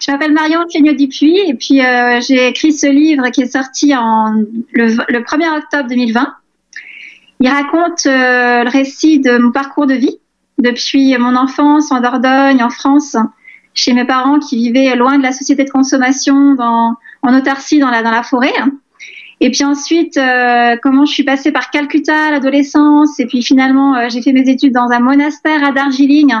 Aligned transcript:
Je 0.00 0.10
m'appelle 0.10 0.32
Marion 0.32 0.60
Cléniot 0.68 0.94
Dupuis 0.94 1.38
et 1.46 1.54
puis 1.54 1.84
euh, 1.84 2.20
j'ai 2.20 2.48
écrit 2.48 2.72
ce 2.72 2.86
livre 2.86 3.28
qui 3.30 3.42
est 3.42 3.52
sorti 3.52 3.94
en 3.94 4.32
le, 4.72 5.20
1er 5.20 5.58
octobre 5.58 5.88
2020. 5.88 6.34
Il 7.40 7.48
raconte 7.48 8.06
euh, 8.06 8.64
le 8.64 8.70
récit 8.70 9.20
de 9.20 9.38
mon 9.38 9.52
parcours 9.52 9.86
de 9.86 9.94
vie 9.94 10.18
depuis 10.58 11.16
mon 11.16 11.36
enfance 11.36 11.90
en 11.90 12.00
Dordogne, 12.00 12.62
en 12.62 12.68
France, 12.68 13.16
chez 13.72 13.94
mes 13.94 14.04
parents 14.04 14.38
qui 14.38 14.56
vivaient 14.56 14.94
loin 14.94 15.16
de 15.16 15.22
la 15.22 15.32
société 15.32 15.64
de 15.64 15.70
consommation, 15.70 16.54
dans, 16.54 16.96
en 17.22 17.38
autarcie 17.38 17.78
dans 17.78 17.90
la, 17.90 18.02
dans 18.02 18.10
la 18.10 18.22
forêt. 18.22 18.52
Et 19.40 19.50
puis 19.50 19.64
ensuite, 19.64 20.18
euh, 20.18 20.76
comment 20.82 21.06
je 21.06 21.12
suis 21.14 21.22
passée 21.22 21.50
par 21.50 21.70
Calcutta 21.70 22.26
à 22.26 22.30
l'adolescence, 22.32 23.18
et 23.20 23.26
puis 23.26 23.42
finalement, 23.42 24.10
j'ai 24.10 24.20
fait 24.20 24.32
mes 24.32 24.46
études 24.50 24.74
dans 24.74 24.90
un 24.90 25.00
monastère 25.00 25.64
à 25.64 25.72
Darjeeling, 25.72 26.34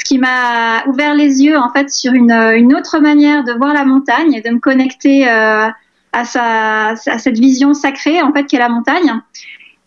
ce 0.00 0.04
qui 0.04 0.18
m'a 0.18 0.84
ouvert 0.86 1.14
les 1.14 1.42
yeux 1.42 1.58
en 1.58 1.70
fait 1.72 1.90
sur 1.90 2.12
une, 2.12 2.32
une, 2.32 2.74
autre 2.74 2.98
manière 3.00 3.44
de 3.44 3.52
voir 3.52 3.74
la 3.74 3.84
montagne 3.84 4.34
et 4.34 4.40
de 4.40 4.50
me 4.50 4.58
connecter 4.58 5.28
euh, 5.28 5.68
à, 6.12 6.24
sa, 6.24 6.88
à 6.90 7.18
cette 7.18 7.38
vision 7.38 7.74
sacrée 7.74 8.22
en 8.22 8.32
fait 8.32 8.44
qu'est 8.44 8.58
la 8.58 8.68
montagne. 8.68 9.20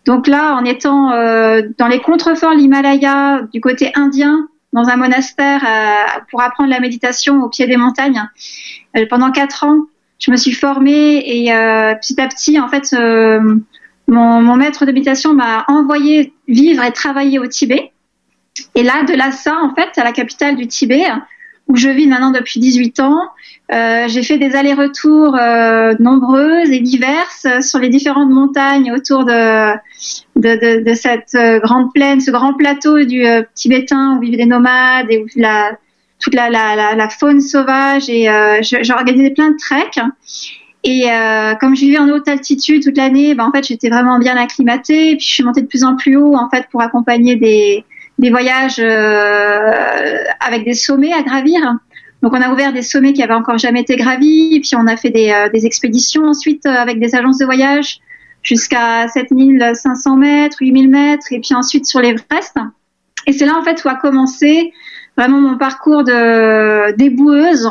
Donc 0.05 0.27
là, 0.27 0.55
en 0.55 0.65
étant 0.65 1.11
dans 1.77 1.87
les 1.87 1.99
contreforts 2.01 2.51
de 2.51 2.57
l'Himalaya, 2.57 3.43
du 3.53 3.61
côté 3.61 3.93
indien, 3.95 4.49
dans 4.73 4.89
un 4.89 4.97
monastère 4.97 5.61
pour 6.29 6.41
apprendre 6.41 6.69
la 6.69 6.81
méditation 6.81 7.41
au 7.41 7.47
pied 7.47 7.67
des 7.67 7.77
montagnes 7.77 8.21
pendant 9.09 9.31
quatre 9.31 9.63
ans, 9.63 9.85
je 10.25 10.31
me 10.31 10.37
suis 10.37 10.53
formée 10.53 11.21
et 11.25 11.53
euh, 11.53 11.95
petit 11.95 12.19
à 12.21 12.27
petit, 12.27 12.59
en 12.59 12.69
fait, 12.69 12.93
euh, 12.93 13.41
mon, 14.07 14.41
mon, 14.41 14.55
maître 14.55 14.85
de 14.85 14.91
méditation 14.91 15.33
m'a 15.33 15.65
envoyé 15.67 16.33
vivre 16.47 16.83
et 16.83 16.91
travailler 16.91 17.39
au 17.39 17.47
Tibet. 17.47 17.91
Et 18.75 18.83
là, 18.83 19.03
de 19.03 19.13
Lhasa, 19.13 19.55
en 19.61 19.73
fait, 19.73 19.97
à 19.97 20.03
la 20.03 20.11
capitale 20.11 20.55
du 20.55 20.67
Tibet, 20.67 21.05
où 21.67 21.77
je 21.77 21.89
vis 21.89 22.07
maintenant 22.07 22.31
depuis 22.31 22.59
18 22.59 22.99
ans, 22.99 23.21
euh, 23.71 24.07
j'ai 24.07 24.21
fait 24.21 24.37
des 24.37 24.55
allers-retours 24.55 25.35
euh, 25.35 25.93
nombreuses 25.99 26.69
et 26.69 26.79
diverses 26.79 27.47
sur 27.61 27.79
les 27.79 27.89
différentes 27.89 28.29
montagnes 28.29 28.91
autour 28.91 29.23
de, 29.23 29.73
cette 30.93 31.35
euh, 31.35 31.59
grande 31.59 31.93
plaine, 31.93 32.19
ce 32.19 32.31
grand 32.31 32.53
plateau 32.53 33.03
du 33.03 33.23
tibétain 33.55 34.17
où 34.17 34.19
vivent 34.19 34.37
des 34.37 34.45
nomades 34.45 35.07
et 35.09 35.23
où 35.23 35.25
la, 35.37 35.77
toute 36.19 36.35
la, 36.35 37.09
faune 37.09 37.39
sauvage 37.39 38.09
et 38.09 38.27
j'ai 38.61 38.93
organisé 38.93 39.31
plein 39.31 39.51
de 39.51 39.57
treks. 39.57 39.99
Et 40.83 41.05
comme 41.61 41.75
je 41.75 41.81
vivais 41.81 41.97
en 41.97 42.09
haute 42.09 42.27
altitude 42.27 42.83
toute 42.83 42.97
l'année, 42.97 43.35
ben, 43.35 43.45
en 43.45 43.51
fait, 43.51 43.65
j'étais 43.65 43.89
vraiment 43.89 44.19
bien 44.19 44.35
acclimatée. 44.35 45.11
Et 45.11 45.15
puis, 45.15 45.25
je 45.25 45.33
suis 45.33 45.43
montée 45.43 45.61
de 45.61 45.67
plus 45.67 45.85
en 45.85 45.95
plus 45.95 46.17
haut, 46.17 46.35
en 46.35 46.49
fait, 46.49 46.67
pour 46.69 46.81
accompagner 46.81 47.37
des, 47.37 47.85
des 48.19 48.29
voyages 48.29 48.79
euh, 48.79 50.23
avec 50.39 50.65
des 50.65 50.73
sommets 50.73 51.13
à 51.13 51.23
gravir. 51.23 51.59
Donc, 52.21 52.33
on 52.33 52.41
a 52.41 52.49
ouvert 52.51 52.71
des 52.71 52.83
sommets 52.83 53.13
qui 53.13 53.21
avaient 53.21 53.33
encore 53.33 53.57
jamais 53.57 53.81
été 53.81 53.95
gravis. 53.97 54.55
Et 54.55 54.59
puis, 54.61 54.75
on 54.75 54.87
a 54.87 54.95
fait 54.95 55.09
des, 55.09 55.31
euh, 55.31 55.49
des 55.49 55.65
expéditions 55.65 56.25
ensuite 56.25 56.65
euh, 56.65 56.69
avec 56.69 56.99
des 56.99 57.15
agences 57.15 57.37
de 57.37 57.45
voyage 57.45 57.99
jusqu'à 58.43 59.07
7500 59.07 60.17
mètres, 60.17 60.57
8000 60.61 60.89
mètres. 60.89 61.27
Et 61.31 61.39
puis 61.39 61.55
ensuite 61.55 61.85
sur 61.85 61.99
l'Everest. 61.99 62.57
Et 63.25 63.33
c'est 63.33 63.45
là, 63.45 63.57
en 63.57 63.63
fait, 63.63 63.83
où 63.83 63.89
a 63.89 63.95
commencé 63.95 64.73
vraiment 65.17 65.39
mon 65.39 65.57
parcours 65.57 66.03
de 66.03 66.95
déboueuse, 66.95 67.69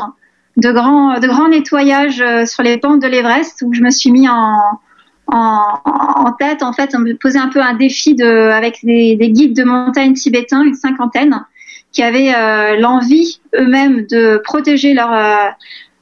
de 0.57 0.71
grand, 0.71 1.19
de 1.19 1.27
grand 1.27 1.49
nettoyage 1.49 2.21
euh, 2.21 2.45
sur 2.45 2.63
les 2.63 2.77
pentes 2.77 3.01
de 3.01 3.07
l'Everest, 3.07 3.63
où 3.65 3.73
je 3.73 3.81
me 3.81 3.89
suis 3.89 4.11
mis 4.11 4.27
en, 4.29 4.79
en, 5.27 6.31
tête, 6.39 6.63
en 6.63 6.73
fait, 6.73 6.91
on 6.95 6.99
me 6.99 7.13
posait 7.13 7.39
un 7.39 7.49
peu 7.49 7.61
un 7.61 7.73
défi 7.73 8.15
avec 8.21 8.79
des, 8.83 9.15
des 9.15 9.29
guides 9.31 9.55
de 9.55 9.63
montagne 9.63 10.13
tibétains, 10.13 10.63
une 10.63 10.75
cinquantaine, 10.75 11.43
qui 11.91 12.03
avaient 12.03 12.33
euh, 12.35 12.77
l'envie 12.77 13.39
eux-mêmes 13.55 14.05
de 14.07 14.41
protéger 14.43 14.93
leur, 14.93 15.13
euh, 15.13 15.49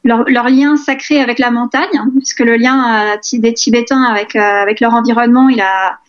leur, 0.04 0.50
lien 0.50 0.78
sacré 0.78 1.22
avec 1.22 1.40
la 1.40 1.52
montagne, 1.52 2.02
puisque 2.16 2.40
le 2.40 2.56
lien 2.56 3.14
euh, 3.14 3.18
des 3.34 3.54
Tibétains 3.54 4.04
avec, 4.04 4.36
avec 4.36 4.80
leur 4.80 4.94
environnement, 4.94 5.50
il 5.50 5.62
a, 5.62 6.00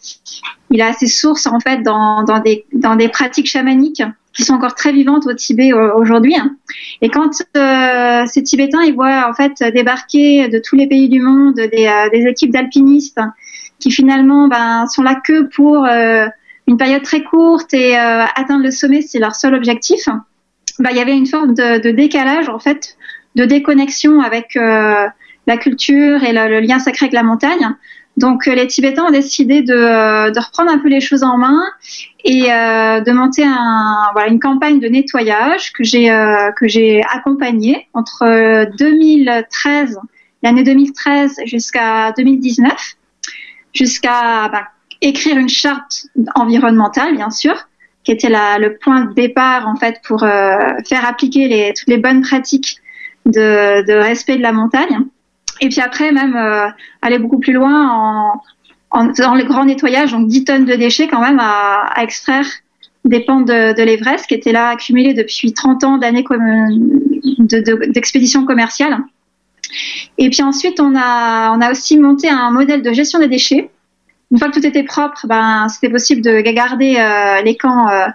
il 0.71 0.81
a 0.81 0.93
ses 0.93 1.07
sources 1.07 1.47
en 1.47 1.61
fait 1.61 1.83
dans, 1.83 2.25
dans, 2.25 2.41
des, 2.41 2.65
dans 2.73 2.97
des 2.97 3.09
pratiques 3.09 3.49
chamaniques 3.49 4.03
qui 4.33 4.45
sont 4.45 4.55
encore 4.55 4.75
très 4.75 4.93
vivantes 4.93 5.27
au 5.27 5.35
Tibet 5.35 5.73
aujourd'hui. 5.73 6.37
Et 7.03 7.11
quand 7.11 7.43
euh, 7.57 8.25
ces 8.27 8.43
Tibétains 8.43 8.83
ils 8.83 8.95
voient 8.95 9.29
en 9.29 9.35
fait 9.35 9.63
débarquer 9.75 10.49
de 10.49 10.59
tous 10.59 10.75
les 10.75 10.87
pays 10.87 11.09
du 11.09 11.21
monde 11.21 11.57
des, 11.57 11.87
euh, 11.87 12.09
des 12.11 12.27
équipes 12.27 12.51
d'alpinistes 12.51 13.21
qui 13.79 13.91
finalement 13.91 14.49
ben, 14.49 14.87
sont 14.87 15.03
là 15.03 15.21
que 15.23 15.43
pour 15.55 15.85
euh, 15.85 16.27
une 16.67 16.77
période 16.77 17.03
très 17.03 17.23
courte 17.23 17.75
et 17.75 17.99
euh, 17.99 18.25
atteindre 18.37 18.65
le 18.65 18.71
sommet, 18.71 19.03
c'est 19.03 19.19
leur 19.19 19.35
seul 19.35 19.55
objectif. 19.55 20.09
Ben, 20.79 20.91
il 20.91 20.97
y 20.97 21.01
avait 21.01 21.17
une 21.17 21.27
forme 21.27 21.55
de, 21.55 21.83
de, 21.83 21.91
décalage 21.91 22.49
en 22.49 22.59
fait, 22.59 22.97
de 23.35 23.45
déconnexion 23.45 24.21
avec 24.21 24.55
la 24.55 25.57
culture 25.57 26.23
et 26.23 26.33
le, 26.33 26.61
lien 26.61 26.79
sacré 26.79 27.07
avec 27.07 27.15
la 27.15 27.23
montagne. 27.23 27.75
Donc 28.17 28.47
les 28.47 28.67
Tibétains 28.67 29.05
ont 29.05 29.11
décidé 29.11 29.63
de, 29.63 30.31
de, 30.31 30.39
reprendre 30.39 30.71
un 30.71 30.79
peu 30.79 30.89
les 30.89 31.01
choses 31.01 31.23
en 31.23 31.39
main 31.39 31.63
et 32.25 32.53
euh, 32.53 33.01
de 33.01 33.11
monter 33.11 33.43
un, 33.45 34.11
voilà, 34.13 34.29
une 34.29 34.39
campagne 34.39 34.81
de 34.81 34.89
nettoyage 34.89 35.73
que 35.73 35.83
j'ai 35.83 36.11
euh, 36.11 36.53
que 36.53 36.69
j'ai 36.69 37.03
accompagnée 37.11 37.89
entre 37.95 38.67
2013 38.77 39.99
l'année 40.43 40.63
2013 40.63 41.41
jusqu'à 41.47 42.13
2019 42.13 42.73
jusqu'à 43.73 44.49
bah, 44.49 44.69
écrire 45.01 45.39
une 45.39 45.49
charte 45.49 46.07
environnementale 46.35 47.17
bien 47.17 47.31
sûr 47.31 47.55
qui 48.05 48.13
était 48.13 48.29
la, 48.29 48.59
le 48.59 48.77
point 48.77 49.07
de 49.07 49.15
départ 49.15 49.67
en 49.67 49.77
fait 49.77 50.03
pour 50.05 50.23
euh, 50.23 50.59
faire 50.87 51.07
appliquer 51.07 51.49
les, 51.49 51.73
toutes 51.73 51.89
les 51.89 51.99
bonnes 51.99 52.21
pratiques 52.21 52.82
de, 53.27 53.87
de 53.87 53.93
respect 53.93 54.37
de 54.37 54.43
la 54.43 54.53
montagne 54.53 55.01
et 55.61 55.69
puis 55.69 55.81
après 55.81 56.13
même 56.13 56.37
euh, 56.37 56.67
aller 57.03 57.19
beaucoup 57.19 57.39
plus 57.39 57.53
loin 57.53 57.89
en 57.89 58.43
en, 58.93 59.07
dans 59.07 59.35
le 59.35 59.45
grand 59.45 59.65
nettoyage, 59.65 60.13
donc 60.13 60.29
10 60.29 60.45
tonnes 60.45 60.65
de 60.65 60.75
déchets 60.75 61.09
quand 61.09 61.21
même 61.21 61.41
à, 61.41 61.87
à 61.95 62.03
extraire 62.03 62.47
des 63.05 63.21
pentes 63.21 63.47
de, 63.49 63.75
de 63.75 63.83
l'Everest 63.83 64.27
qui 64.27 64.35
étaient 64.35 64.53
là 64.53 64.69
accumulées 64.69 65.15
depuis 65.15 65.53
30 65.53 65.85
ans 65.85 65.99
d'années 65.99 66.25
d'expédition 67.89 68.43
de, 68.43 68.47
commerciale. 68.47 68.99
Et 70.19 70.29
puis 70.31 70.43
ensuite, 70.43 70.79
on 70.79 70.95
a, 70.95 71.51
on 71.57 71.61
a 71.61 71.71
aussi 71.71 71.99
monté 71.99 72.29
un 72.29 72.51
modèle 72.51 72.83
de 72.83 72.93
gestion 72.93 73.19
des 73.19 73.29
déchets. 73.29 73.71
Une 74.31 74.39
fois 74.39 74.49
que 74.49 74.61
tout 74.61 74.67
était 74.67 74.85
propre, 74.85 75.27
ben, 75.27 75.69
c'était 75.69 75.91
possible 75.91 76.23
de 76.23 76.41
garder 76.41 76.97
euh, 76.99 77.43
les 77.43 77.57
camps 77.57 77.89
euh, 77.89 78.07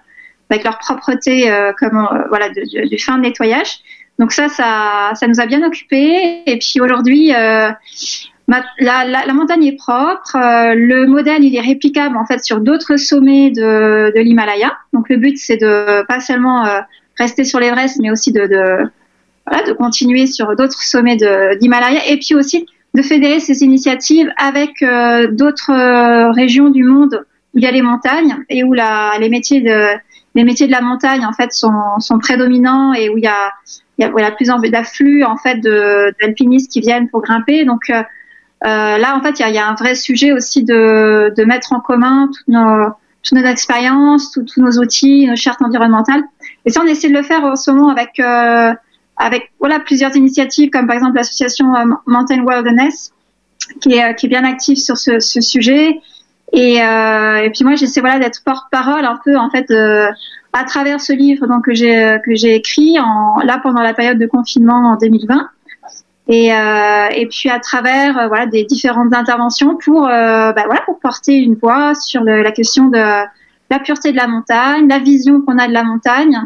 avec 0.50 0.64
leur 0.64 0.78
propreté 0.78 1.52
euh, 1.52 1.74
comme 1.78 1.98
euh, 1.98 2.28
voilà 2.30 2.50
du, 2.50 2.64
du 2.88 2.98
fin 2.98 3.18
nettoyage. 3.18 3.80
Donc 4.20 4.32
ça, 4.32 4.50
ça, 4.50 5.12
ça 5.14 5.28
nous 5.28 5.40
a 5.40 5.46
bien 5.46 5.64
occupé. 5.64 6.42
Et 6.46 6.58
puis 6.58 6.82
aujourd'hui, 6.82 7.34
euh, 7.34 7.70
la, 8.80 9.34
montagne 9.34 9.64
est 9.66 9.78
propre. 9.78 10.36
Euh, 10.36 10.74
le 10.76 11.06
modèle, 11.06 11.44
il 11.44 11.56
est 11.56 11.62
réplicable 11.62 12.18
en 12.18 12.26
fait 12.26 12.44
sur 12.44 12.60
d'autres 12.60 12.98
sommets 12.98 13.52
de, 13.52 14.12
l'Himalaya. 14.20 14.74
Donc 14.94 15.10
le 15.10 15.18
but, 15.18 15.38
c'est 15.38 15.58
de 15.58 16.06
pas 16.08 16.20
seulement 16.20 16.66
euh, 16.66 16.80
rester 17.18 17.44
sur 17.44 17.60
l'Everest, 17.60 18.00
mais 18.02 18.10
aussi 18.10 18.32
de, 18.32 18.90
voilà, 19.46 19.64
de 19.68 19.74
continuer 19.74 20.26
sur 20.26 20.56
d'autres 20.56 20.82
sommets 20.82 21.18
d'Himalaya. 21.60 22.08
Et 22.08 22.18
puis 22.18 22.34
aussi 22.36 22.66
de 22.96 23.02
fédérer 23.04 23.40
ces 23.40 23.62
initiatives 23.64 24.32
avec 24.38 24.84
d'autres 25.32 26.32
régions 26.34 26.70
du 26.70 26.84
monde 26.84 27.24
où 27.54 27.60
il 27.60 27.64
y 27.64 27.68
a 27.68 27.72
les 27.72 27.84
montagnes 27.84 28.38
et 28.50 28.64
où 28.64 28.74
la, 28.74 29.12
les 29.20 29.30
métiers 29.30 29.62
de 29.62 29.88
les 30.34 30.44
métiers 30.44 30.68
de 30.68 30.72
la 30.72 30.82
montagne 30.82 31.26
en 31.26 31.34
fait 31.34 31.52
sont, 31.52 32.00
sont 32.00 32.20
prédominants 32.20 32.94
et 32.94 33.10
où 33.10 33.18
il 33.18 33.24
y 33.24 33.28
a 33.28 33.54
il 33.98 34.04
y 34.06 34.24
a 34.24 34.32
plus 34.32 34.50
d'afflux 34.70 35.24
en 35.24 35.38
fait 35.38 35.60
d'alpinistes 35.60 36.72
qui 36.72 36.82
viennent 36.82 37.10
pour 37.10 37.22
grimper. 37.22 37.66
Donc 37.66 37.92
euh, 38.66 38.98
là, 38.98 39.16
en 39.16 39.22
fait, 39.22 39.40
il 39.40 39.54
y, 39.54 39.58
a, 39.58 39.68
un 39.68 39.76
vrai 39.76 39.96
sujet 39.96 40.32
aussi 40.32 40.64
de, 40.64 41.34
de 41.36 41.44
mettre 41.44 41.74
en 41.74 41.80
commun 41.80 42.30
toutes 42.34 42.48
nos, 42.48 43.46
expériences, 43.46 44.32
tous 44.32 44.62
nos 44.62 44.80
outils, 44.80 45.28
nos 45.28 45.36
chartes 45.36 45.62
environnementales. 45.62 46.24
Et 46.66 46.72
ça, 46.72 46.82
on 46.84 46.88
essaie 46.88 47.10
de 47.10 47.14
le 47.14 47.24
faire 47.24 47.44
en 47.44 47.56
ce 47.56 47.70
moment 47.72 47.90
avec, 47.90 48.20
euh, 48.20 48.74
plusieurs 49.86 50.16
initiatives, 50.16 50.70
comme 50.70 50.88
par 50.88 50.96
exemple 50.96 51.16
l'association 51.16 51.76
euh, 51.76 51.86
Mountain 52.08 52.44
Wilderness, 52.44 53.14
qui 53.82 53.94
est, 53.94 54.28
bien 54.28 54.44
active 54.44 54.78
sur 54.78 54.98
ce, 54.98 55.20
sujet. 55.20 56.00
Et, 56.54 56.82
euh, 56.82 57.50
puis 57.54 57.64
moi, 57.64 57.76
j'essaie 57.76 58.00
voilà 58.00 58.20
d'être 58.20 58.42
porte-parole 58.44 59.06
un 59.06 59.20
peu 59.24 59.38
en 59.38 59.52
fait 59.52 59.72
à 60.58 60.64
travers 60.64 61.00
ce 61.00 61.14
livre 61.14 61.48
donc 61.48 61.66
que 61.66 61.74
j'ai 61.74 62.18
que 62.26 62.36
j'ai 62.36 62.56
écrit 62.56 63.00
en, 63.00 63.38
là 63.44 63.60
pendant 63.62 63.82
la 63.82 63.94
période 63.94 64.18
de 64.18 64.26
confinement 64.26 64.94
en 64.94 64.98
2020 64.98 65.50
et, 66.30 66.54
euh, 66.54 67.08
et 67.16 67.26
puis 67.28 67.50
à 67.50 67.60
travers 67.60 68.18
euh, 68.18 68.28
voilà 68.28 68.48
des 68.48 68.64
différentes 68.64 69.14
interventions 69.14 69.78
pour 69.78 70.08
euh, 70.08 70.52
bah, 70.52 70.64
voilà 70.66 70.82
pour 70.82 71.00
porter 71.00 71.38
une 71.38 71.56
voix 71.56 71.96
sur 71.96 72.24
la 72.24 72.52
question 72.52 72.90
de 72.90 72.98
la 73.70 73.80
pureté 73.80 74.12
de 74.12 74.18
la 74.18 74.28
montagne, 74.28 74.88
la 74.88 75.00
vision 75.00 75.42
qu'on 75.42 75.58
a 75.58 75.68
de 75.68 75.74
la 75.74 75.84
montagne, 75.84 76.42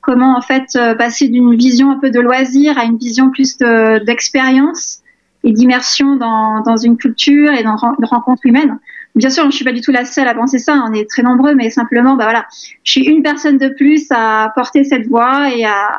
comment 0.00 0.36
en 0.36 0.40
fait 0.40 0.76
euh, 0.76 0.94
passer 0.94 1.28
d'une 1.28 1.54
vision 1.54 1.90
un 1.90 1.98
peu 1.98 2.10
de 2.10 2.20
loisir 2.20 2.78
à 2.78 2.84
une 2.84 2.96
vision 2.96 3.30
plus 3.30 3.56
d'expérience 3.58 4.98
et 5.44 5.52
d'immersion 5.52 6.16
dans, 6.16 6.62
dans 6.62 6.76
une 6.76 6.96
culture 6.96 7.52
et 7.52 7.62
dans 7.62 7.76
une 7.76 8.04
rencontre 8.04 8.42
humaine. 8.44 8.78
Bien 9.16 9.30
sûr, 9.30 9.44
je 9.50 9.56
suis 9.56 9.64
pas 9.64 9.72
du 9.72 9.80
tout 9.80 9.90
la 9.90 10.04
seule 10.04 10.28
à 10.28 10.34
penser 10.34 10.58
ça, 10.58 10.84
on 10.88 10.92
est 10.92 11.08
très 11.08 11.22
nombreux, 11.22 11.54
mais 11.54 11.70
simplement, 11.70 12.14
bah 12.14 12.24
voilà, 12.24 12.46
je 12.84 12.92
suis 12.92 13.02
une 13.02 13.22
personne 13.22 13.58
de 13.58 13.68
plus 13.68 14.06
à 14.10 14.52
porter 14.54 14.84
cette 14.84 15.06
voix 15.06 15.50
et 15.54 15.64
à 15.64 15.98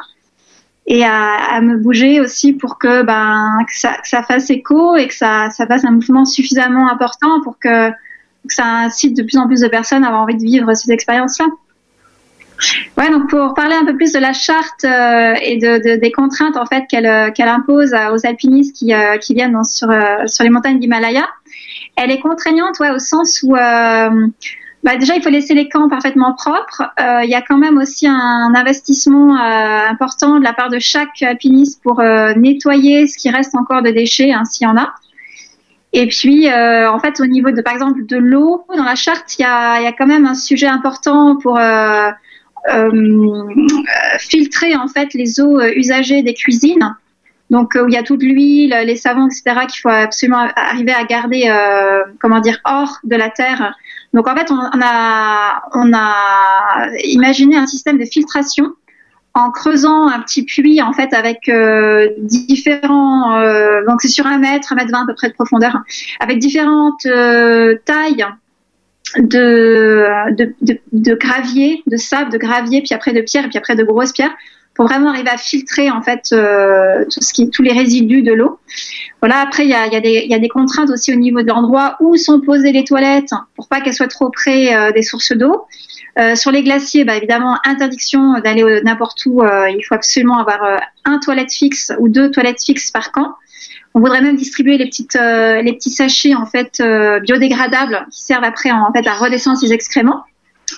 et 0.88 1.04
à, 1.06 1.62
me 1.62 1.78
bouger 1.78 2.20
aussi 2.20 2.54
pour 2.54 2.80
que 2.80 3.04
ben 3.04 3.50
que 3.68 3.78
ça, 3.78 3.98
ça, 4.04 4.24
fasse 4.24 4.50
écho 4.50 4.96
et 4.98 5.08
que 5.08 5.14
ça, 5.14 5.50
ça 5.52 5.68
fasse 5.68 5.86
un 5.86 5.92
mouvement 5.92 6.26
suffisamment 6.26 6.92
important 6.92 7.40
pour 7.44 7.60
que, 7.60 7.92
que 7.92 8.54
ça 8.54 8.66
incite 8.66 9.16
de 9.16 9.24
plus 9.24 9.38
en 9.38 9.48
plus 9.48 9.62
de 9.62 9.68
personnes 9.68 10.04
à 10.04 10.08
avoir 10.08 10.24
envie 10.24 10.38
de 10.38 10.44
vivre 10.44 10.74
ces 10.74 10.92
expériences-là. 10.92 11.46
Ouais, 12.98 13.10
donc 13.10 13.30
pour 13.30 13.54
parler 13.54 13.76
un 13.76 13.86
peu 13.86 13.96
plus 13.96 14.12
de 14.12 14.20
la 14.20 14.34
charte 14.34 14.84
euh, 14.84 15.34
et 15.42 15.58
de, 15.58 16.00
des 16.00 16.12
contraintes 16.12 16.58
en 16.58 16.66
fait 16.66 16.86
qu'elle 16.88 17.32
qu'elle 17.34 17.48
impose 17.48 17.94
aux 17.94 18.26
alpinistes 18.26 18.76
qui, 18.76 18.94
euh, 18.94 19.18
qui 19.18 19.34
viennent 19.34 19.64
sur 19.64 19.90
sur 20.26 20.44
les 20.44 20.50
montagnes 20.50 20.80
d'Himalaya, 20.80 21.28
elle 21.96 22.12
est 22.12 22.20
contraignante 22.20 22.80
ouais 22.80 22.90
au 22.92 23.00
sens 23.00 23.44
où 23.44 23.56
bah 24.84 24.96
déjà, 24.98 25.16
il 25.16 25.22
faut 25.22 25.30
laisser 25.30 25.54
les 25.54 25.70
camps 25.70 25.90
parfaitement 25.90 26.34
propres. 26.34 26.84
Euh, 27.00 27.24
il 27.24 27.30
y 27.30 27.36
a 27.36 27.42
quand 27.42 27.58
même 27.58 27.78
aussi 27.78 28.08
un 28.08 28.52
investissement 28.56 29.38
euh, 29.38 29.88
important 29.88 30.40
de 30.40 30.44
la 30.44 30.54
part 30.54 30.70
de 30.70 30.80
chaque 30.80 31.22
alpiniste 31.22 31.82
pour 31.84 32.00
euh, 32.00 32.34
nettoyer 32.34 33.06
ce 33.06 33.18
qui 33.18 33.30
reste 33.30 33.56
encore 33.56 33.84
de 33.84 33.92
déchets, 33.92 34.32
hein, 34.32 34.44
s'il 34.44 34.66
y 34.66 34.70
en 34.70 34.78
a. 34.78 34.94
Et 35.94 36.08
puis, 36.08 36.50
euh, 36.50 36.90
en 36.90 37.00
fait, 37.00 37.20
au 37.20 37.28
niveau 37.28 37.52
de, 37.52 37.62
par 37.62 37.74
exemple, 37.74 38.06
de 38.06 38.18
l'eau, 38.18 38.66
dans 38.76 38.84
la 38.84 38.96
charte, 38.96 39.38
il 39.38 39.44
y 39.44 39.46
a, 39.46 39.82
y 39.82 39.86
a, 39.86 39.92
quand 39.92 40.08
même 40.08 40.26
un 40.26 40.36
sujet 40.36 40.68
important 40.68 41.36
pour 41.36 41.60
filtrer 44.20 44.76
en 44.76 44.88
fait 44.88 45.14
les 45.14 45.42
eaux 45.42 45.60
usagées 45.62 46.24
des 46.24 46.34
cuisines. 46.34 46.96
Donc, 47.52 47.76
où 47.76 47.88
il 47.88 47.94
y 47.94 47.98
a 47.98 48.04
toute 48.04 48.24
l'huile, 48.24 48.76
les 48.86 48.96
savons, 48.96 49.28
etc., 49.28 49.68
qu'il 49.70 49.82
faut 49.82 49.90
absolument 49.90 50.48
arriver 50.56 50.94
à 50.94 51.04
garder, 51.04 51.54
comment 52.20 52.40
dire, 52.40 52.58
hors 52.66 52.98
de 53.04 53.16
la 53.16 53.30
terre 53.30 53.76
donc 54.14 54.28
en 54.28 54.36
fait, 54.36 54.52
on, 54.52 54.82
a, 54.82 55.64
on 55.74 55.94
a 55.94 56.88
imaginé 57.04 57.58
un 57.58 57.66
système 57.66 57.98
de 57.98 58.06
filtration 58.06 58.74
en 59.34 59.52
creusant 59.52 60.10
un 60.10 60.20
petit 60.20 60.44
puits 60.44 60.82
en 60.82 60.92
fait 60.92 61.14
avec 61.14 61.48
euh, 61.48 62.10
différents 62.18 63.38
euh, 63.40 63.80
donc 63.88 64.02
c'est 64.02 64.10
sur 64.10 64.28
un 64.28 64.38
mètre, 64.38 64.74
un 64.74 64.76
mètre 64.76 64.92
vingt 64.92 65.04
à 65.04 65.06
peu 65.06 65.14
près 65.16 65.30
de 65.30 65.34
profondeur, 65.34 65.78
avec 66.20 66.40
différentes 66.40 67.06
euh, 67.06 67.78
tailles 67.86 68.26
de, 69.18 71.16
gravier, 71.16 71.84
de 71.88 71.98
sable, 71.98 72.32
de 72.32 72.38
gravier, 72.38 72.82
puis 72.82 72.94
après 72.94 73.14
de 73.14 73.22
pierre, 73.22 73.50
puis 73.50 73.58
après 73.58 73.76
de 73.76 73.84
grosses 73.84 74.12
pierres, 74.12 74.34
pour 74.74 74.86
vraiment 74.86 75.10
arriver 75.10 75.30
à 75.30 75.38
filtrer 75.38 75.92
en 75.92 76.02
fait 76.02 76.30
euh, 76.32 77.04
tout 77.06 77.22
ce 77.22 77.34
qui, 77.34 77.50
tous 77.50 77.62
les 77.62 77.74
résidus 77.74 78.22
de 78.24 78.32
l'eau. 78.32 78.60
Voilà. 79.22 79.40
Après, 79.42 79.66
il 79.66 79.70
y 79.70 79.74
a, 79.74 80.40
des, 80.40 80.50
contraintes 80.50 80.90
aussi 80.90 81.14
au 81.14 81.18
niveau 81.18 81.42
de 81.42 81.48
l'endroit 81.48 81.98
où 82.00 82.16
sont 82.16 82.40
posées 82.40 82.72
les 82.72 82.84
toilettes 82.84 83.32
pour 83.56 83.68
pas 83.68 83.82
qu'elles 83.82 83.94
soient 83.94 84.08
trop 84.08 84.30
près 84.30 84.74
euh, 84.74 84.92
des 84.92 85.04
sources 85.04 85.34
d'eau. 85.34 85.66
Euh, 86.20 86.36
sur 86.36 86.52
les 86.52 86.64
glaciers, 86.64 87.06
bah, 87.06 87.16
évidemment, 87.16 87.58
interdiction 87.66 88.40
d'aller 88.40 88.82
n'importe 88.84 89.26
où. 89.26 89.44
il 89.44 89.82
faut 89.88 89.96
absolument 89.96 90.40
avoir 90.40 90.82
un 91.06 91.20
toilette 91.20 91.52
fixe 91.52 91.92
ou 92.00 92.10
deux 92.10 92.32
toilettes 92.32 92.64
fixes 92.64 92.92
par 92.92 93.12
camp. 93.12 93.36
On 93.94 94.00
voudrait 94.00 94.22
même 94.22 94.36
distribuer 94.36 94.78
les 94.78 94.86
petites, 94.86 95.16
les 95.16 95.74
petits 95.74 95.90
sachets 95.90 96.34
en 96.34 96.46
fait 96.46 96.82
biodégradables 97.24 98.08
qui 98.12 98.22
servent 98.22 98.44
après 98.44 98.72
en, 98.72 98.92
fait 98.94 99.06
à 99.08 99.14
redescendre 99.14 99.58
ces 99.58 99.74
excréments, 99.74 100.24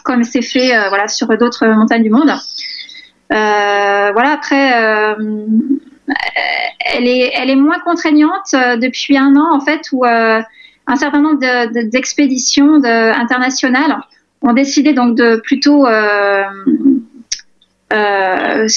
comme 0.03 0.23
c'est 0.23 0.41
fait 0.41 0.71
voilà 0.89 1.07
sur 1.07 1.27
d'autres 1.37 1.67
montagnes 1.67 2.03
du 2.03 2.09
monde. 2.09 2.31
Euh, 3.33 4.11
voilà, 4.11 4.31
après, 4.31 4.83
euh, 4.83 5.15
elle 6.93 7.07
est, 7.07 7.31
elle 7.35 7.49
est 7.49 7.55
moins 7.55 7.79
contraignante 7.79 8.53
euh, 8.53 8.77
depuis 8.77 9.17
un 9.17 9.35
an 9.35 9.55
en 9.55 9.59
fait 9.59 9.89
où 9.91 10.05
un 10.05 10.95
certain 10.95 11.21
nombre 11.21 11.39
d'expéditions 11.89 12.79
de, 12.79 13.19
internationales 13.19 13.97
ont 14.43 14.53
décidé 14.53 14.93
donc 14.93 15.15
de 15.15 15.37
plutôt 15.37 15.87
euh, 15.87 16.43
euh, 17.93 18.67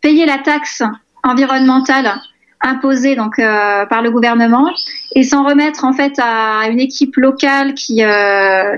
payer 0.00 0.26
la 0.26 0.38
taxe 0.38 0.82
environnementale 1.22 2.12
imposée 2.60 3.16
donc 3.16 3.38
euh, 3.38 3.86
par 3.86 4.02
le 4.02 4.10
gouvernement 4.10 4.70
et 5.14 5.22
s'en 5.22 5.44
remettre 5.44 5.84
en 5.84 5.94
fait 5.94 6.12
à 6.18 6.68
une 6.70 6.80
équipe 6.80 7.16
locale 7.16 7.74
qui 7.74 8.02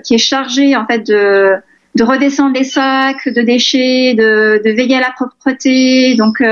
qui 0.05 0.15
est 0.15 0.19
chargée 0.19 0.77
en 0.77 0.87
fait 0.87 1.05
de 1.07 1.51
de 1.95 2.05
redescendre 2.05 2.55
les 2.55 2.65
sacs 2.65 3.29
de 3.29 3.43
déchets, 3.43 4.15
de, 4.15 4.63
veiller 4.65 4.97
à 4.97 5.01
la 5.01 5.11
propreté. 5.11 6.15
Donc 6.15 6.43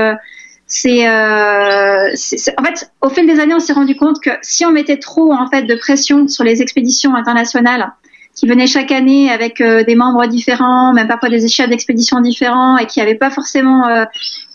c'est, 0.67 1.09
en 1.09 2.63
fait 2.63 2.91
au 3.01 3.09
fil 3.09 3.25
des 3.25 3.39
années, 3.39 3.55
on 3.55 3.59
s'est 3.59 3.73
rendu 3.73 3.95
compte 3.95 4.21
que 4.21 4.29
si 4.43 4.65
on 4.65 4.71
mettait 4.71 4.97
trop 4.97 5.33
en 5.33 5.49
fait 5.49 5.63
de 5.63 5.73
pression 5.75 6.27
sur 6.27 6.43
les 6.43 6.61
expéditions 6.61 7.15
internationales 7.15 7.91
qui 8.41 8.47
venaient 8.47 8.65
chaque 8.65 8.91
année 8.91 9.29
avec 9.29 9.61
euh, 9.61 9.83
des 9.83 9.93
membres 9.93 10.25
différents, 10.25 10.93
même 10.93 11.07
parfois 11.07 11.29
des 11.29 11.47
chefs 11.47 11.69
d'expédition 11.69 12.21
différents 12.21 12.75
et 12.75 12.87
qui 12.87 12.97
n'avaient 12.97 13.13
pas 13.13 13.29
forcément 13.29 13.87
euh, 13.87 14.05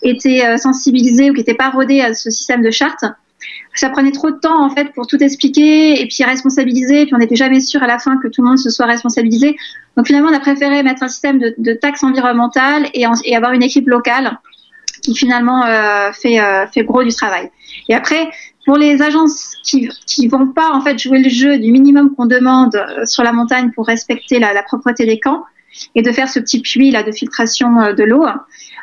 été 0.03 0.45
euh, 0.45 0.57
sensibilisés 0.57 1.31
ou 1.31 1.33
qui 1.33 1.39
n'étaient 1.39 1.53
pas 1.53 1.69
rodés 1.69 2.01
à 2.01 2.13
ce 2.13 2.29
système 2.29 2.61
de 2.61 2.69
charte, 2.69 3.05
ça 3.75 3.89
prenait 3.89 4.11
trop 4.11 4.29
de 4.29 4.39
temps 4.39 4.61
en 4.61 4.69
fait 4.69 4.91
pour 4.93 5.07
tout 5.07 5.23
expliquer 5.23 6.01
et 6.01 6.05
puis 6.05 6.21
responsabiliser, 6.25 7.03
et 7.03 7.05
puis 7.05 7.15
on 7.15 7.19
n'était 7.19 7.37
jamais 7.37 7.61
sûr 7.61 7.81
à 7.81 7.87
la 7.87 7.97
fin 7.97 8.17
que 8.17 8.27
tout 8.27 8.41
le 8.41 8.49
monde 8.49 8.59
se 8.59 8.69
soit 8.69 8.87
responsabilisé. 8.87 9.55
Donc 9.95 10.07
finalement, 10.07 10.31
on 10.31 10.35
a 10.35 10.41
préféré 10.41 10.83
mettre 10.83 11.03
un 11.03 11.07
système 11.07 11.39
de, 11.39 11.55
de 11.57 11.71
taxes 11.71 12.03
environnementales 12.03 12.87
et, 12.93 13.05
et, 13.23 13.35
avoir 13.37 13.53
une 13.53 13.63
équipe 13.63 13.87
locale 13.87 14.37
qui 15.07 15.15
finalement 15.15 15.65
euh, 15.65 16.11
fait 16.11 16.39
euh, 16.39 16.67
fait 16.67 16.83
gros 16.83 17.03
du 17.03 17.13
travail. 17.13 17.49
Et 17.87 17.95
après, 17.95 18.27
pour 18.65 18.77
les 18.77 19.01
agences 19.01 19.55
qui 19.63 19.89
qui 20.05 20.27
vont 20.27 20.47
pas 20.47 20.71
en 20.73 20.81
fait 20.81 20.97
jouer 20.99 21.19
le 21.19 21.29
jeu 21.29 21.57
du 21.57 21.71
minimum 21.71 22.13
qu'on 22.13 22.25
demande 22.25 22.75
euh, 22.75 23.05
sur 23.05 23.23
la 23.23 23.31
montagne 23.31 23.71
pour 23.73 23.87
respecter 23.87 24.39
la, 24.39 24.61
propreté 24.63 25.05
des 25.05 25.19
camps 25.19 25.43
et 25.95 26.01
de 26.01 26.11
faire 26.11 26.27
ce 26.27 26.39
petit 26.39 26.61
puits 26.61 26.91
là 26.91 27.03
de 27.03 27.11
filtration 27.11 27.93
de 27.93 28.03
l'eau, 28.03 28.25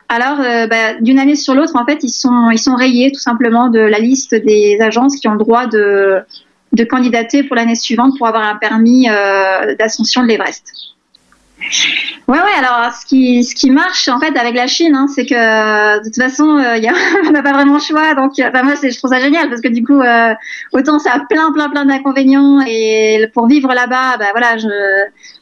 alors 0.09 0.38
bah, 0.69 0.94
d'une 1.00 1.19
année 1.19 1.35
sur 1.35 1.55
l'autre, 1.55 1.75
en 1.76 1.85
fait, 1.85 2.05
ils 2.05 2.11
sont 2.11 2.50
ils 2.50 2.59
sont 2.59 2.76
rayés 2.76 3.11
tout 3.11 3.21
simplement 3.21 3.69
de 3.69 3.81
la 3.81 3.99
liste 3.99 4.35
des 4.35 4.79
agences 4.81 5.17
qui 5.17 5.26
ont 5.26 5.32
le 5.32 5.38
droit 5.38 5.67
de 5.67 6.21
de 6.73 6.85
candidater 6.85 7.43
pour 7.43 7.56
l'année 7.56 7.75
suivante 7.75 8.17
pour 8.17 8.29
avoir 8.29 8.44
un 8.47 8.56
permis 8.56 9.09
d'ascension 9.79 10.23
de 10.23 10.29
l'Everest. 10.29 10.94
Ouais, 12.27 12.39
ouais. 12.39 12.59
Alors, 12.59 12.93
ce 12.93 13.06
qui, 13.06 13.45
ce 13.45 13.55
qui 13.55 13.71
marche 13.71 14.09
en 14.09 14.19
fait 14.19 14.37
avec 14.37 14.55
la 14.55 14.67
Chine, 14.67 14.95
hein, 14.95 15.06
c'est 15.09 15.25
que 15.25 15.99
de 15.99 16.05
toute 16.05 16.17
façon, 16.17 16.59
euh, 16.59 16.79
on 17.27 17.31
n'a 17.31 17.43
pas 17.43 17.53
vraiment 17.53 17.75
le 17.75 17.81
choix. 17.81 18.15
Donc, 18.15 18.33
bah, 18.37 18.62
moi, 18.62 18.75
je 18.75 18.97
trouve 18.99 19.11
ça 19.11 19.21
génial 19.21 19.49
parce 19.49 19.61
que 19.61 19.69
du 19.69 19.85
coup, 19.85 20.01
euh, 20.01 20.35
autant 20.73 20.99
ça 20.99 21.12
a 21.15 21.21
plein, 21.21 21.53
plein, 21.53 21.71
plein 21.71 21.85
d'inconvénients 21.85 22.61
et 22.67 23.29
pour 23.33 23.47
vivre 23.47 23.73
là-bas, 23.73 24.17
bah 24.19 24.27
voilà, 24.33 24.56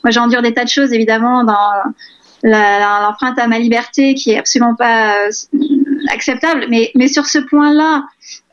moi, 0.05 0.11
j'endure 0.11 0.43
des 0.43 0.55
tas 0.55 0.65
de 0.65 0.69
choses 0.69 0.93
évidemment 0.93 1.45
dans 1.45 1.71
l'empreinte 2.45 3.39
à 3.39 3.47
ma 3.47 3.59
liberté 3.59 4.15
qui 4.15 4.33
est 4.33 4.39
absolument 4.39 4.75
pas 4.75 5.27
euh, 5.27 5.31
acceptable. 6.13 6.67
Mais, 6.69 6.91
mais 6.95 7.09
sur 7.09 7.27
ce 7.27 7.39
point-là, 7.39 8.05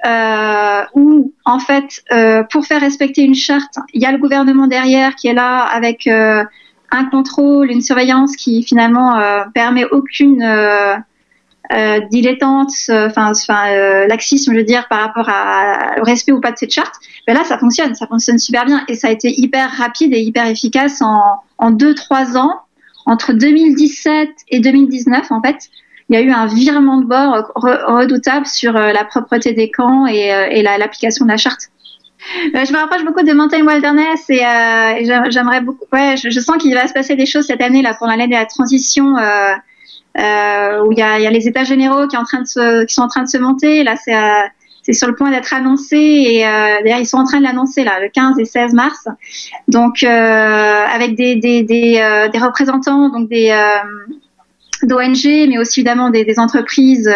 euh, 0.05 0.83
où 0.93 1.33
en 1.45 1.59
fait, 1.59 2.03
euh, 2.11 2.43
pour 2.43 2.65
faire 2.65 2.81
respecter 2.81 3.21
une 3.21 3.35
charte, 3.35 3.79
il 3.93 4.01
y 4.01 4.05
a 4.05 4.11
le 4.11 4.17
gouvernement 4.17 4.67
derrière 4.67 5.15
qui 5.15 5.27
est 5.27 5.33
là 5.33 5.61
avec 5.63 6.07
euh, 6.07 6.43
un 6.91 7.05
contrôle, 7.05 7.71
une 7.71 7.81
surveillance 7.81 8.35
qui 8.35 8.63
finalement 8.63 9.17
euh, 9.17 9.43
permet 9.53 9.85
aucune 9.85 10.41
euh, 10.41 10.95
euh, 11.71 11.99
dilettante, 12.11 12.71
enfin, 12.89 13.31
enfin 13.31 14.05
laxisme, 14.07 14.53
je 14.53 14.57
veux 14.57 14.63
dire, 14.63 14.87
par 14.87 15.01
rapport 15.01 15.29
à, 15.29 15.99
au 15.99 16.03
respect 16.03 16.31
ou 16.31 16.41
pas 16.41 16.51
de 16.51 16.57
cette 16.57 16.71
charte. 16.71 16.95
Ben 17.27 17.33
là, 17.33 17.43
ça 17.43 17.57
fonctionne, 17.57 17.93
ça 17.95 18.07
fonctionne 18.07 18.39
super 18.39 18.65
bien 18.65 18.83
et 18.87 18.95
ça 18.95 19.09
a 19.09 19.11
été 19.11 19.39
hyper 19.39 19.69
rapide 19.71 20.13
et 20.13 20.19
hyper 20.19 20.47
efficace 20.47 21.01
en, 21.01 21.21
en 21.57 21.71
deux 21.71 21.93
trois 21.93 22.37
ans 22.37 22.61
entre 23.09 23.33
2017 23.33 24.29
et 24.49 24.59
2019, 24.59 25.31
en 25.31 25.41
fait, 25.41 25.69
il 26.09 26.15
y 26.15 26.17
a 26.17 26.21
eu 26.21 26.31
un 26.31 26.45
virement 26.47 26.97
de 26.97 27.05
bord 27.05 27.51
redoutable 27.55 28.45
sur 28.45 28.75
euh, 28.75 28.91
la 28.91 29.03
propreté 29.03 29.53
des 29.53 29.71
camps 29.71 30.05
et, 30.05 30.33
euh, 30.33 30.47
et 30.49 30.61
l'application 30.61 31.25
de 31.25 31.31
la 31.31 31.37
charte. 31.37 31.69
Euh, 32.55 32.65
je 32.65 32.73
me 32.73 32.77
rapproche 32.77 33.05
beaucoup 33.05 33.23
de 33.23 33.31
Mountain 33.33 33.65
Wilderness 33.65 34.25
et, 34.29 34.45
euh, 34.45 35.29
j'aimerais 35.29 35.61
beaucoup. 35.61 35.85
Ouais, 35.93 36.15
je, 36.17 36.39
sens 36.39 36.57
qu'il 36.57 36.73
va 36.73 36.87
se 36.87 36.93
passer 36.93 37.15
des 37.15 37.25
choses 37.25 37.45
cette 37.45 37.61
année 37.61 37.81
là 37.81 37.93
pour 37.93 38.07
l'année 38.07 38.27
de 38.27 38.33
la 38.33 38.45
transition 38.45 39.17
euh, 39.17 40.83
où 40.83 40.91
il 40.91 40.97
y 40.97 41.01
a, 41.01 41.29
les 41.29 41.47
états 41.47 41.63
généraux 41.63 42.07
qui, 42.07 42.17
en 42.17 42.23
train 42.23 42.41
de 42.41 42.47
se, 42.47 42.85
qui 42.85 42.93
sont 42.93 43.03
en 43.03 43.07
train 43.07 43.23
de 43.23 43.29
se 43.29 43.37
monter. 43.37 43.83
Là, 43.83 43.95
c'est 43.95 44.13
c'est 44.81 44.93
sur 44.93 45.07
le 45.07 45.15
point 45.15 45.29
d'être 45.29 45.53
annoncé 45.53 45.97
et 45.97 46.41
d'ailleurs 46.41 46.99
ils 46.99 47.05
sont 47.05 47.17
en 47.17 47.25
train 47.25 47.39
de 47.39 47.43
l'annoncer 47.43 47.83
là 47.83 47.99
le 47.99 48.09
15 48.09 48.39
et 48.39 48.45
16 48.45 48.73
mars. 48.73 49.07
Donc 49.67 50.03
avec 50.03 51.15
des 51.15 51.35
des, 51.35 52.01
représentants 52.39 53.09
donc 53.09 53.29
des 53.29 53.49
d'ONG 54.83 55.47
mais 55.49 55.57
aussi 55.57 55.81
évidemment 55.81 56.09
des 56.09 56.33
entreprises 56.37 57.09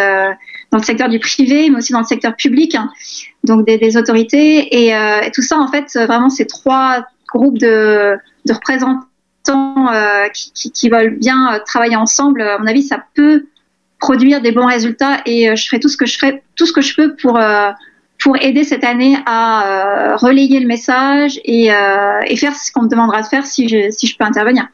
dans 0.73 0.79
le 0.79 0.83
secteur 0.83 1.07
du 1.07 1.19
privé 1.19 1.69
mais 1.69 1.77
aussi 1.77 1.93
dans 1.93 1.99
le 1.99 2.05
secteur 2.05 2.35
public 2.35 2.75
hein, 2.75 2.89
donc 3.45 3.65
des, 3.65 3.95
autorités. 3.95 4.83
Et, 4.83 4.89
et, 4.89 5.31
tout 5.33 5.43
ça 5.43 5.57
en 5.57 5.67
fait 5.67 5.95
vraiment 5.95 6.29
ces 6.29 6.47
trois 6.47 7.05
groupes 7.31 7.59
de, 7.59 8.17
représentants 8.49 9.87
qui, 10.33 10.71
qui, 10.71 10.89
veulent 10.89 11.17
bien 11.17 11.61
travailler 11.65 11.95
ensemble. 11.95 12.41
À 12.41 12.57
mon 12.57 12.67
avis 12.67 12.83
ça 12.83 13.03
peut 13.13 13.45
produire 14.03 14.41
des 14.41 14.51
bons 14.51 14.65
résultats 14.65 15.21
et 15.25 15.49
euh, 15.49 15.55
je 15.55 15.65
ferai 15.65 15.79
tout 15.79 15.87
ce 15.87 15.95
que 15.95 16.05
je 16.05 16.17
ferai, 16.17 16.43
tout 16.55 16.65
ce 16.65 16.73
que 16.73 16.81
je 16.81 16.93
peux 16.93 17.15
pour 17.15 17.37
euh, 17.37 17.71
pour 18.21 18.35
aider 18.41 18.65
cette 18.65 18.83
année 18.83 19.17
à 19.25 20.11
euh, 20.11 20.15
relayer 20.17 20.59
le 20.59 20.67
message 20.67 21.39
et, 21.45 21.67
et 21.67 22.35
faire 22.37 22.55
ce 22.55 22.71
qu'on 22.71 22.83
me 22.83 22.87
demandera 22.87 23.21
de 23.21 23.27
faire 23.27 23.45
si 23.45 23.67
je, 23.67 23.91
si 23.91 24.07
je 24.07 24.17
peux 24.17 24.23
intervenir. 24.23 24.67